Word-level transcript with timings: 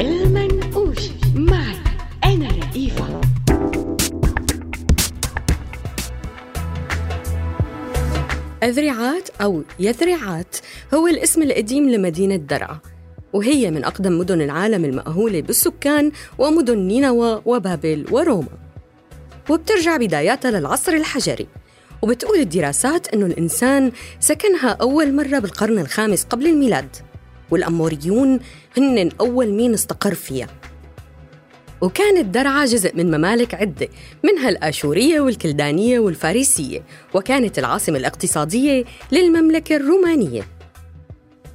المنقوش 0.00 1.10
معي 1.34 1.76
أنا 2.24 2.44
لطيفة 2.44 3.20
أذرعات 8.62 9.28
أو 9.40 9.62
يذرعات 9.78 10.56
هو 10.94 11.06
الاسم 11.06 11.42
القديم 11.42 11.90
لمدينة 11.90 12.36
درعا 12.36 12.78
وهي 13.32 13.70
من 13.70 13.84
أقدم 13.84 14.18
مدن 14.18 14.40
العالم 14.40 14.84
المأهولة 14.84 15.40
بالسكان 15.40 16.12
ومدن 16.38 16.78
نينوى 16.78 17.42
وبابل 17.46 18.06
وروما. 18.10 18.48
وبترجع 19.50 19.96
بداياتها 19.96 20.50
للعصر 20.50 20.92
الحجري 20.92 21.46
وبتقول 22.02 22.38
الدراسات 22.38 23.14
أنه 23.14 23.26
الإنسان 23.26 23.92
سكنها 24.20 24.68
أول 24.68 25.14
مرة 25.14 25.38
بالقرن 25.38 25.78
الخامس 25.78 26.24
قبل 26.24 26.46
الميلاد. 26.46 26.96
والأموريون 27.52 28.40
هن 28.76 29.10
أول 29.20 29.52
مين 29.52 29.74
استقر 29.74 30.14
فيها. 30.14 30.46
وكانت 31.80 32.34
درعا 32.34 32.64
جزء 32.64 32.96
من 32.96 33.16
ممالك 33.16 33.54
عدة 33.54 33.88
منها 34.24 34.48
الآشورية 34.48 35.20
والكلدانية 35.20 35.98
والفارسية 35.98 36.82
وكانت 37.14 37.58
العاصمة 37.58 37.98
الاقتصادية 37.98 38.84
للمملكة 39.12 39.76
الرومانية. 39.76 40.42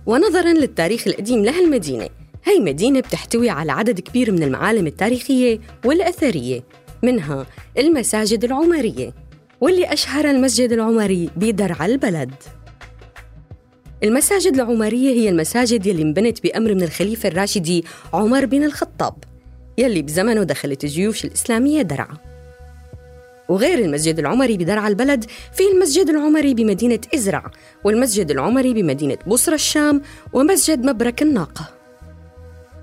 ونظراً 0.06 0.54
للتاريخ 0.54 1.08
القديم 1.08 1.46
لهالمدينة 1.46 2.10
هي 2.44 2.60
مدينة 2.60 3.00
بتحتوي 3.00 3.50
على 3.50 3.72
عدد 3.72 4.00
كبير 4.00 4.32
من 4.32 4.44
المعالم 4.44 4.88
التاريخية 4.88 5.60
والأثرية 5.86 6.64
منها 7.04 7.46
المساجد 7.78 8.44
العمرية 8.44 9.14
واللي 9.62 9.94
أشهر 9.94 10.30
المسجد 10.30 10.72
العمري 10.72 11.30
بدرعا 11.36 11.86
البلد. 11.86 12.34
المساجد 14.04 14.54
العمرية 14.54 15.10
هي 15.10 15.30
المساجد 15.30 15.86
يلي 15.86 16.02
انبنت 16.02 16.44
بأمر 16.44 16.76
من 16.76 16.84
الخليفة 16.84 17.30
الراشدي 17.30 17.86
عمر 18.14 18.46
بن 18.46 18.64
الخطاب 18.64 19.14
يلي 19.78 20.02
بزمنه 20.02 20.44
دخلت 20.44 20.84
الجيوش 20.84 21.26
الإسلامية 21.26 21.82
درعا. 21.82 22.18
وغير 23.50 23.80
المسجد 23.80 24.20
العمري 24.20 24.58
بدرعا 24.58 24.88
البلد 24.88 25.26
في 25.54 25.64
المسجد 25.74 26.10
العمري 26.10 26.54
بمدينة 26.54 27.00
إزرع 27.16 27.52
والمسجد 27.84 28.32
العمري 28.32 28.74
بمدينة 28.74 29.18
بصرة 29.28 29.56
الشام 29.56 30.02
ومسجد 30.34 30.86
مبرك 30.86 31.22
الناقة. 31.22 31.77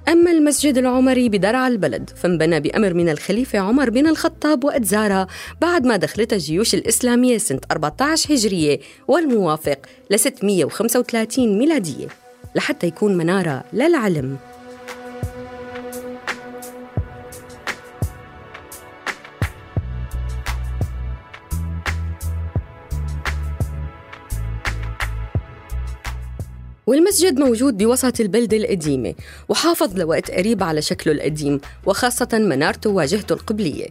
أما 0.09 0.31
المسجد 0.31 0.79
العمري 0.79 1.29
بدرعا 1.29 1.69
البلد 1.69 2.11
فانبنى 2.17 2.61
بأمر 2.61 2.95
من 2.95 3.09
الخليفة 3.09 3.59
عمر 3.59 3.91
بن 3.91 4.07
الخطاب 4.07 4.65
وأدزارة 4.65 5.27
بعد 5.61 5.87
ما 5.87 5.97
دخلت 5.97 6.33
الجيوش 6.33 6.75
الإسلامية 6.75 7.39
سنة 7.39 7.61
14 7.71 8.35
هجرية 8.35 8.81
والموافق 9.09 9.79
ل 10.11 10.19
635 10.19 11.59
ميلادية 11.59 12.07
لحتى 12.55 12.87
يكون 12.87 13.17
منارة 13.17 13.65
للعلم. 13.73 14.37
والمسجد 26.87 27.39
موجود 27.39 27.77
بوسط 27.77 28.21
البلدة 28.21 28.57
القديمة 28.57 29.15
وحافظ 29.49 29.99
لوقت 29.99 30.31
قريب 30.31 30.63
على 30.63 30.83
شكله 30.83 31.13
القديم 31.13 31.61
وخاصة 31.87 32.29
منارته 32.33 32.91
وواجهته 32.91 33.33
القبلية. 33.33 33.87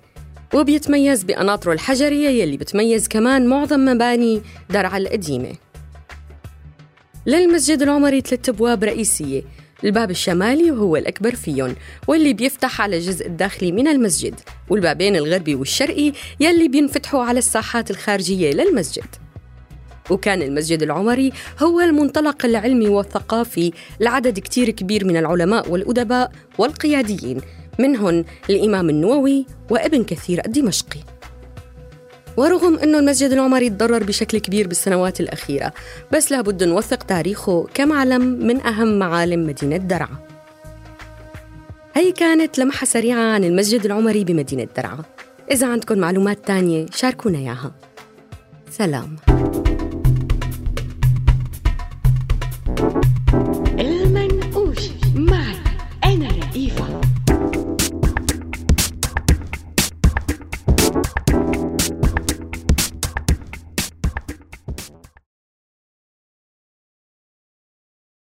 وبيتميز 0.53 1.23
بقناطره 1.23 1.73
الحجرية 1.73 2.29
يلي 2.29 2.57
بتميز 2.57 3.07
كمان 3.07 3.47
معظم 3.47 3.85
مباني 3.85 4.41
درعا 4.69 4.97
القديمة. 4.97 5.51
للمسجد 7.25 7.81
العمري 7.81 8.21
ثلاث 8.21 8.49
أبواب 8.49 8.83
رئيسية. 8.83 9.41
الباب 9.83 10.11
الشمالي 10.11 10.71
وهو 10.71 10.95
الأكبر 10.95 11.35
فيهم 11.35 11.75
واللي 12.07 12.33
بيفتح 12.33 12.81
على 12.81 12.97
الجزء 12.97 13.27
الداخلي 13.27 13.71
من 13.71 13.87
المسجد 13.87 14.35
والبابين 14.69 15.15
الغربي 15.15 15.55
والشرقي 15.55 16.11
يلي 16.39 16.67
بينفتحوا 16.67 17.23
على 17.23 17.39
الساحات 17.39 17.91
الخارجية 17.91 18.51
للمسجد. 18.51 19.22
وكان 20.09 20.41
المسجد 20.41 20.83
العمري 20.83 21.31
هو 21.59 21.81
المنطلق 21.81 22.45
العلمي 22.45 22.87
والثقافي 22.87 23.71
لعدد 23.99 24.39
كتير 24.39 24.69
كبير 24.69 25.05
من 25.05 25.17
العلماء 25.17 25.71
والأدباء 25.71 26.31
والقياديين. 26.57 27.41
منهم 27.79 28.25
الإمام 28.49 28.89
النووي 28.89 29.45
وابن 29.69 30.03
كثير 30.03 30.41
الدمشقي. 30.45 30.99
ورغم 32.37 32.77
أنه 32.77 32.99
المسجد 32.99 33.31
العمري 33.31 33.69
تضرر 33.69 34.03
بشكل 34.03 34.37
كبير 34.37 34.67
بالسنوات 34.67 35.19
الأخيرة 35.19 35.73
بس 36.13 36.31
لابد 36.31 36.63
نوثق 36.63 37.03
تاريخه 37.03 37.67
كمعلم 37.73 38.21
من 38.21 38.61
أهم 38.61 38.99
معالم 38.99 39.47
مدينة 39.47 39.77
درعا. 39.77 40.17
هي 41.93 42.11
كانت 42.11 42.59
لمحة 42.59 42.85
سريعة 42.85 43.33
عن 43.33 43.43
المسجد 43.43 43.85
العمري 43.85 44.23
بمدينة 44.23 44.67
درعا. 44.77 44.99
إذا 45.51 45.67
عندكم 45.67 45.97
معلومات 45.97 46.47
تانية 46.47 46.85
شاركونا 46.93 47.37
إياها. 47.37 47.71
سلام. 48.71 49.32